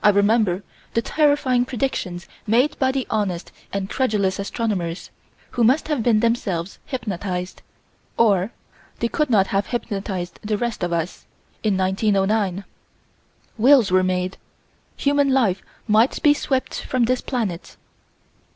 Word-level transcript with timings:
I 0.00 0.10
remember 0.10 0.62
the 0.92 1.02
terrifying 1.02 1.64
predictions 1.64 2.28
made 2.46 2.78
by 2.78 2.92
the 2.92 3.04
honest 3.10 3.50
and 3.72 3.90
credulous 3.90 4.38
astronomers, 4.38 5.10
who 5.50 5.64
must 5.64 5.88
have 5.88 6.04
been 6.04 6.20
themselves 6.20 6.78
hypnotized, 6.86 7.60
or 8.16 8.52
they 9.00 9.08
could 9.08 9.30
not 9.30 9.48
have 9.48 9.66
hypnotized 9.66 10.38
the 10.44 10.56
rest 10.56 10.84
of 10.84 10.92
us, 10.92 11.26
in 11.64 11.76
1909. 11.76 12.62
Wills 13.58 13.90
were 13.90 14.04
made. 14.04 14.36
Human 14.96 15.30
life 15.30 15.62
might 15.88 16.22
be 16.22 16.32
swept 16.32 16.82
from 16.82 17.06
this 17.06 17.20
planet. 17.20 17.76